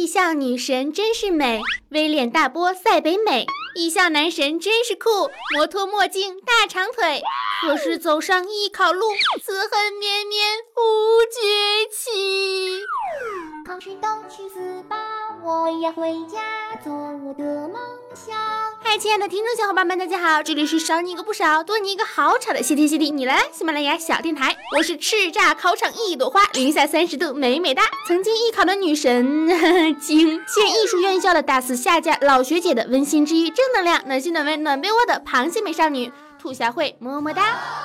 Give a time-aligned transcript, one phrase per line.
[0.00, 3.44] 艺校女神真是美，威脸大波赛北美。
[3.74, 7.20] 艺校男神真是酷，摩托墨镜大长腿。
[7.60, 9.04] 可是走上艺考路，
[9.44, 12.80] 此恨绵绵无绝期。
[13.66, 14.96] 考试都去死吧，
[15.44, 17.78] 我要回家做我的梦
[18.14, 18.39] 想。
[19.00, 29.48] 亲爱的听众小伙伴们，大家好，这里是少你一个不少，多你一个好吵的谢天谢地你来喜马拉雅小电台，我是叱咤考场一朵花，零下三十度美美哒，曾经艺考的女神
[29.98, 37.79] 精，现艺术院校的大四下架老学姐的温馨治愈正能量，暖心暖胃暖被窝的螃蟹美少女兔小慧，么么哒。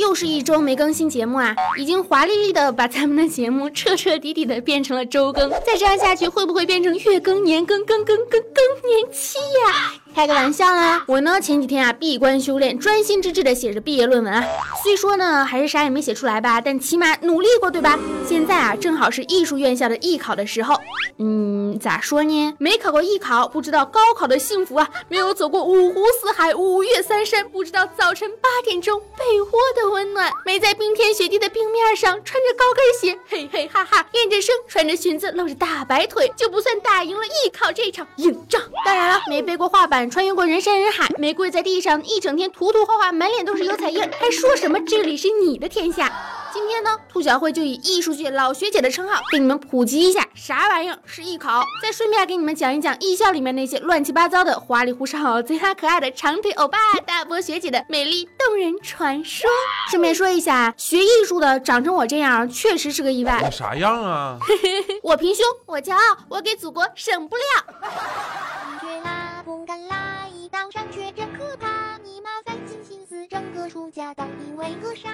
[0.00, 9.92] 又是一周没更新节目啊，已经华丽丽的把咱们的节目彻彻底底的变成了周更，再这样下去会不会变成月更、年更、更更更更年期呀？
[10.12, 11.04] 开个玩笑啦！
[11.06, 14.44] 我呢前几天啊闭关修炼，专心致志的写着毕业论文啊。
[14.82, 17.98] 虽说呢还是啥也没写出来吧，但起码努力过对吧？
[18.26, 20.74] 现在啊正好是艺术院校的艺考的时候，
[21.18, 21.49] 嗯，
[21.80, 22.54] 咋说呢？
[22.58, 38.60] 没考过艺考，不知道高考的幸福啊；没有走过五湖四海、五岳三山，不知道早晨八点钟被窝的温暖；没在冰天雪地的冰面上穿着高跟鞋，嘿嘿哈哈练着声，穿着裙子露着大白腿，就不算打赢了艺考这场硬仗。
[38.84, 40.10] 当然了，没背过画板。
[40.10, 46.12] 穿越过人山人海，没跪在地上一整天涂涂画画，满脸都是油彩印，还说什么这里是你的天下？
[46.52, 59.48] 今天呢，兔小慧就以艺术界老学姐的称号，给你们普及一下啥玩意儿是艺考，再顺便给你们讲一讲艺校里面那些乱七八糟的花里胡哨、贼拉可爱的长腿欧巴、大波学姐的美丽动人传说。
[59.90, 63.50] 顺便说一下，学艺术的长成我这样，确实是个意外。
[63.50, 64.38] 啥样啊？
[65.02, 67.42] 我平胸，我骄傲，我给祖国省不了。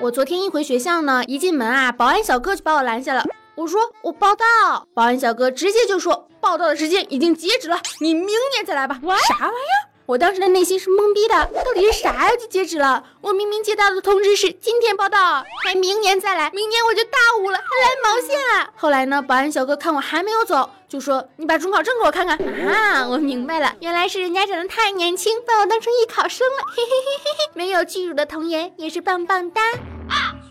[0.00, 3.24] 我昨天一回学校呢，一进门啊，保安小哥就把我拦下了。
[3.54, 8.98] 我说我报到，保安小哥直接就说报到的时间已经截止了，你明年再来吧。
[9.00, 9.88] 啥玩意儿？
[10.06, 12.30] 我当时的内心是懵逼的，到底是啥呀？
[12.36, 13.04] 就截止了？
[13.20, 18.70] 我明明接到的通知是今天报到，还明年再来，明年我就大五了，还来毛线啊！
[18.76, 22.36] 后来呢，保安小哥看我还没有走，就说你把准考证给我看看
[22.68, 23.06] 啊！
[23.08, 29.62] 我明白了，原来是人家长得太年轻，把我当成艺考生了，嘿嘿嘿嘿嘿，没有巨乳的童颜也是棒棒哒。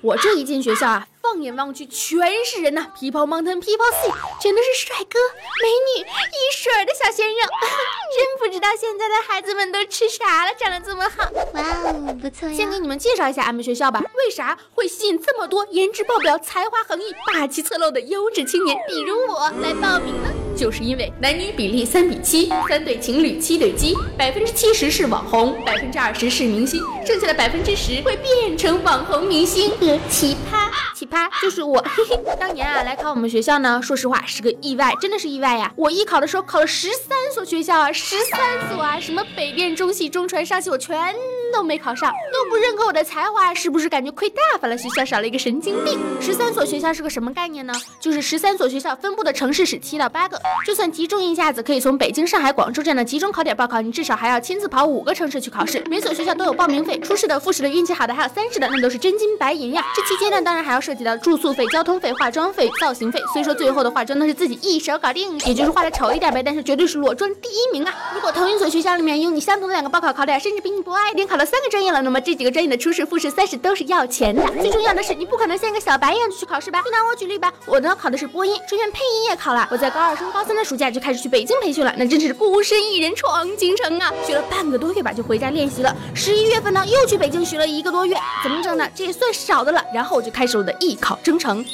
[0.00, 1.06] 我这一进学校啊。
[1.20, 5.18] 放眼望去，全是人呐！People mountain, people sea，全都是帅哥
[5.62, 7.36] 美女一水儿的小鲜肉。
[8.16, 11.30] 真不知道现在的孩子们都吃啥了，长得这么好。
[11.52, 12.54] 哇哦，不错呀！
[12.54, 14.02] 先给你们介绍一下俺们学校吧。
[14.14, 20.30] 为啥会吸引这么多颜值爆表、才华横溢、霸气侧漏的优质青年，比如我来报名呢？
[20.58, 30.68] 就是因为男女比例三比七，三对情侣七对鸡，百分之七十是网红，百分之二十是明星，剩下的百分之十会变成网红明星和奇葩。
[30.94, 31.28] 奇葩。
[31.40, 35.72] 就是我，嘿嘿，当年啊来考我们学校呢，说实话是个意外，真的是意外呀！
[35.76, 41.14] 我艺考的时候考了十三所学校啊，十三所啊，什么北电、中戏、中传、上戏，我全
[41.52, 44.76] 都没考上，都不认可我的才华，是不是感觉亏大发了？
[44.78, 45.98] 学校少了一个神经病。
[46.20, 47.72] 十三所学校是个什么概念呢？
[48.00, 55.82] 就是十三所学校分布的城市是七到八个，就算集中一下子可以从北京、上海、广州这样的集中考点报考，你至少还要亲自跑五个城市去考试。
[55.90, 59.84] 每所学校都有报名费，初试的、复试的、运气好的还有三试的，那都是真金白银呀。
[59.96, 63.20] 这期间呢，当然还要涉及到住宿费、交通费、化妆费、造型费。
[63.32, 67.92] 虽说最后的化妆都是自己一手搞定，也就是画的丑一点呗，但是绝对是裸妆第一名啊！
[68.14, 74.42] 如果同一所学校里面有你相同的两个报考考点，甚至比你博爱一点考了三个专业了，那么这几个专业的初试、复试、三试都是要钱的。
[74.60, 76.82] 最重要的是，你不可能像个小白一样就去考试吧？
[76.82, 79.66] 就拿我举例吧，我呢考的是播音，专业配音也考了。
[79.70, 84.12] 我在高二升高三的暑假就开始去北京培训了，那真是孤身一人闯京城啊！
[84.26, 85.96] 学了半个多月吧，就回家练习了。
[86.14, 88.88] 十一月份呢，又去北京学了一个多月，怎么整呢？
[88.94, 89.82] 这也算少的了。
[89.94, 91.64] 然后我就开始我的艺考征程。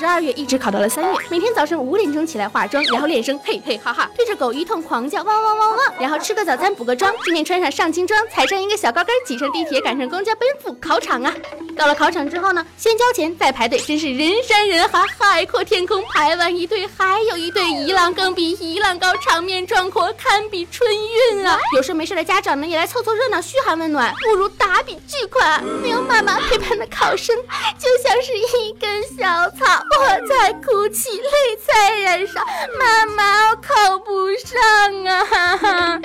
[0.00, 11.34] 十二月一直考到了三月，每天早上五点钟起来化妆，然后练声嘿嘿哈哈，对着狗一通狂叫汪汪汪汪，然后吃个早餐补个妆，顺便穿上上清装，踩上一个小高跟，挤上地铁，赶上公交，奔赴考场啊！
[11.76, 16.02] 到了考场之后呢，先交钱再排队，真是人山人海，海阔天空。
[16.14, 20.90] 排完一队还有一队，一浪更比一浪高，场面壮阔，堪比春
[21.30, 21.58] 运啊！
[21.76, 25.62] 有事没事的家长呢也来凑凑热闹，嘘寒问暖，不如打笔巨款。
[25.82, 27.36] 没有妈妈陪伴的考生，
[27.78, 29.89] 就像是一根小草。
[29.98, 32.40] 我在哭泣，泪在燃烧，
[32.78, 36.00] 妈妈，我考不上啊！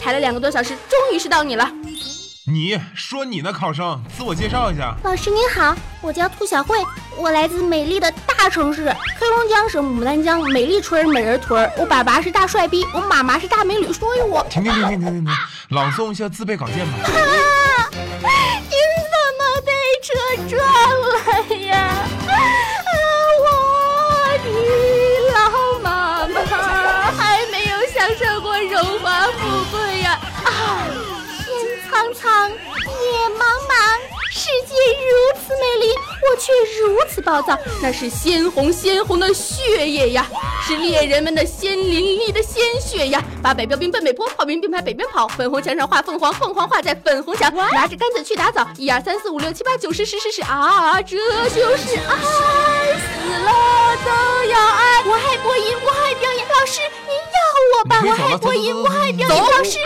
[0.00, 1.70] 排了两个多小时，终于是到你了。
[2.46, 4.94] 你说你呢，考生，自我介绍一下。
[5.02, 6.76] 老师您好，我叫兔小慧，
[7.16, 11.72] 我来自美丽的大城市，黑龙江省牡丹江美丽村美人屯。
[11.78, 15.34] 我爸爸是大帅逼，我妈妈是大美女，所以我停停停停停停停，
[15.70, 16.92] 朗诵一下自备稿件吧。
[17.08, 17.88] 啊！
[17.90, 18.76] 你
[19.08, 20.12] 怎么被车
[20.50, 20.62] 撞
[21.00, 21.13] 了
[35.74, 40.26] 如此美丽，我却如此暴躁，那是鲜红鲜红的血液呀，
[40.66, 43.22] 是猎人们的鲜淋漓的鲜血呀！
[43.42, 51.16] 把北标兵奔北坡，炮兵并排北边跑，粉红墙上画凤凰，凤凰画在粉红墙，拿着杆子去打枣，一二三四五六七八九十十十十啊，这
[51.50, 52.16] 就是爱，
[52.98, 55.02] 死了都要爱。
[55.06, 57.38] 我爱播音，我爱表演，老师您要
[57.78, 58.02] 我吧？
[58.04, 59.78] 我爱播音，我爱表演，老师。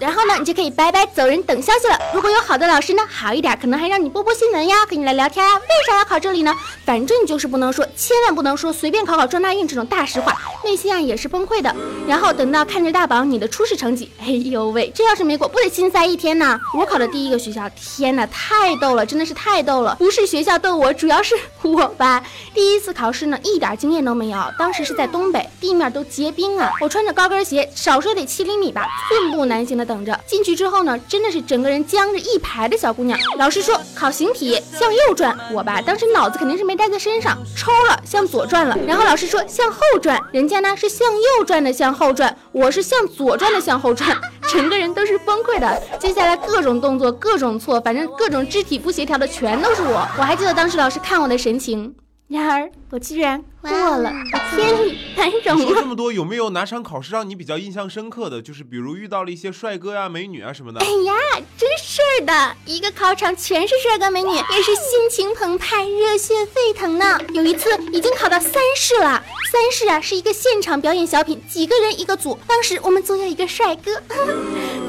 [0.00, 1.98] 然后呢，你就可以拜拜走人等消息了。
[2.14, 5.54] 如果有好的老师呢，好一点，可能还让你播播新闻呀，跟你来聊天啊。
[5.56, 6.56] 为啥要考这里呢？
[6.86, 11.76] 反正你就是不能说，千万不能说随便考考撞大运这种大实话，内心啊也是崩溃的。
[12.08, 16.58] 然后等到看着大榜你的初试成绩，哎呦喂，这要是没过，不得心塞一天呢？
[16.78, 19.94] 我考的第一个学校，天哪，太逗了，真的是太逗了。
[19.98, 22.24] 不是学校逗我，主要是我吧。
[22.54, 26.72] 第一次考试呢，一点经验都没有，当时是在东北，地面都结冰啊。
[26.80, 29.89] 我穿着高跟鞋，少说得七厘米吧，寸步难行的。
[29.90, 33.18] 等着进去之后呢，真的是整个人僵着一排的小姑娘。
[33.36, 38.78] 老师说考形体向右转，我吧当时脑子肯定是没带在身上，抽了向左转了。
[38.86, 44.16] 然后老师说向后转，人家呢是向右转的向后转，我是向左转的向后转，
[44.48, 45.82] 整个人都是崩溃的。
[45.98, 50.06] 接下来各种动作各种错，反正各种肢体不协调的全都是我。
[50.16, 51.92] 我还记得当时老师看我的神情。
[52.30, 54.12] 然而，我居然过了，
[54.54, 58.40] 天理难容说这么多，有没有哪场考试让你比较印象深刻的？
[58.40, 60.78] 就是比如遇到了一些帅哥呀、美女啊什么的。
[60.78, 61.12] 哎呀，
[61.58, 67.18] 真是的，一个考场全是帅哥美女，也是心情澎湃、热血沸腾呢。
[67.34, 72.38] 有一次已经考到三试了，三试啊是一个现场表演小品，几个人一个组。
[72.46, 74.00] 当时我们组有一个帅哥，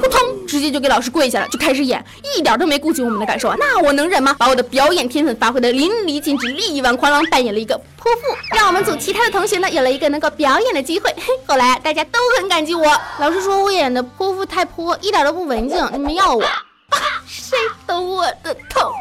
[0.02, 2.04] 扑通，直接就给老师跪下了，就开始演，
[2.36, 3.56] 一点都没顾及我们的感受啊。
[3.56, 4.34] 那我能忍吗？
[4.36, 7.22] 把我的表演天分发挥的淋漓尽致，力挽狂澜。
[7.30, 8.20] 扮演了一个泼妇，
[8.52, 11.08] 让我们组其他的同学呢有了一个能够表演的机会。
[11.16, 12.84] 嘿后来大家都很感激我，
[13.20, 16.42] 老师说我演的泼妇太泼，一点都不文静，你们要我，
[17.26, 17.56] 谁
[17.86, 18.92] 懂我的痛？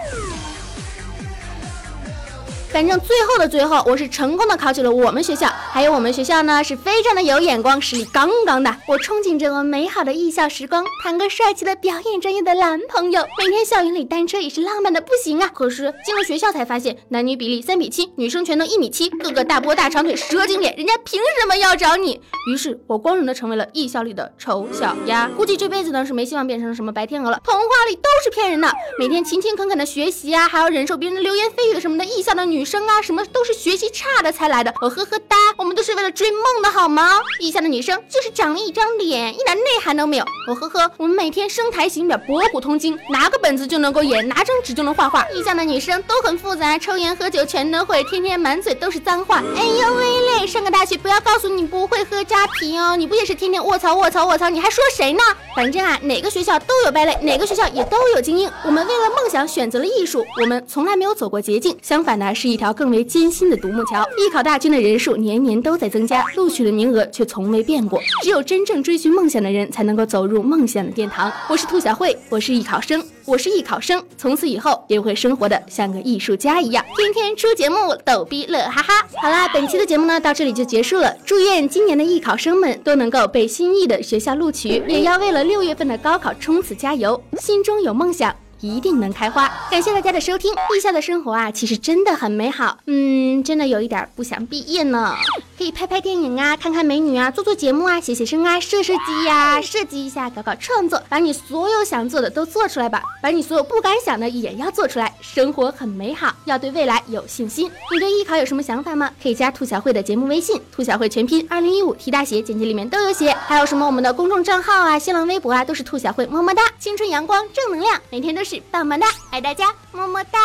[2.72, 8.74] 反正最后的最后，我是成功的考取了我们学校，还有我们学校呢是非常的有眼光，实力杠杠的。
[8.88, 15.52] 我憧憬着我美好的艺校时光，谈个帅气的表演专业的男朋友，每天校园里单车也是浪漫的不行啊。
[15.54, 22.22] 可是进了学校才发现，男女比例三比七，女生全都一米七，个个大波大长腿蛇精脸，人家凭什么要找你？
[22.48, 27.42] 于是我光荣的成为了艺校里的丑小鸭，估计这辈子呢是没希望变成什么白天鹅了。
[27.44, 32.61] 童话里都是骗人的，每天勤勤恳恳的学习啊，还要忍受别人的流言蜚语什么的，艺校的女。
[32.62, 34.72] 女生啊，什么都是学习差的才来的。
[34.74, 37.20] 呵呵哒，我们都是为了追梦的好吗？
[37.40, 40.26] 艺校的女生就是长了一张脸，一点内涵都没有。
[40.50, 45.24] 我呵呵，我们每天声台形表，博古通今，拿个本子就能够演，拿张纸就能画画。
[45.30, 49.44] 艺校的女生都很复杂，抽烟喝酒全都会，天天满嘴都是脏话。
[49.56, 54.50] 哎呦喂嘞，上个大学不要告诉你不会喝扎啤哦，你不也是天天卧槽卧槽卧槽？
[54.50, 55.22] 你还说谁呢？
[55.56, 58.50] 反正啊，哪个学校都有败类，哪个学校也都有精英。
[58.66, 62.50] 我们为了梦想选择了艺术，我们从来没有走过捷径，相反的是。
[62.52, 68.00] 一条更为艰辛的独木桥，艺考大军的人数年年年都在增加，录取的名额却从未变过。
[68.24, 71.30] 只有真正追寻梦想的人，才能够走入梦想的殿堂。
[71.50, 77.76] 我是兔小慧，我是艺考生，我是艺考生，从此以后也会生活的像个艺术家一样，天天出节目，
[78.06, 79.06] 逗逼乐哈哈。
[79.22, 81.14] 好啦，本期的节目呢到这里就结束了。
[81.26, 87.22] 祝愿今年的艺考生们都能够被心仪的学校录取，也要为了六月份的高考冲刺加油。
[87.40, 88.34] 心中有梦想。
[88.64, 89.52] 一定能开花！
[89.72, 90.54] 感谢大家的收听。
[90.54, 92.78] 艺校的生活啊，其实真的很美好。
[92.86, 95.16] 嗯，真的有一点不想毕业呢。
[95.62, 103.04] 可以拍拍电影啊，看看美女啊，做做节目啊，写写生啊，设设计呀，设计一下，搞搞创作，把你所有想做的都做出来吧。
[103.22, 105.14] 把你所有不敢想的也要做出来。
[105.22, 107.70] 生活很美好，要对未来有信心。
[107.92, 109.12] 你对艺考有什么想法吗？
[109.22, 113.30] 可以加兔小慧的节目微信，兔小慧全拼二零一五，题大写，简介里面都有写。
[113.32, 116.64] 还有什么我们的公众账号啊，新浪微博啊，都是兔小慧，么么哒。
[116.80, 118.60] 青春阳光正能量，每天都是。
[118.72, 120.40] 棒棒哒，爱大家，么么哒。